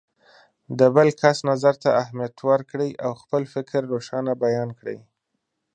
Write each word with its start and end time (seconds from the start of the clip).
د 0.79 0.81
بل 0.95 1.07
کس 1.21 1.37
نظر 1.51 1.73
ته 1.83 1.89
اهمیت 2.01 2.35
ورکړئ 2.49 2.91
او 3.05 3.11
خپل 3.21 3.43
فکر 3.53 3.81
روښانه 3.93 4.33
بیان 4.43 4.69
کړئ. 4.79 4.97